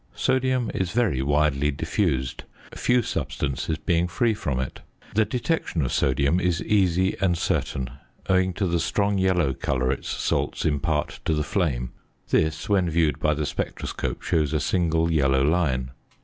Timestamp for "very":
0.93-1.21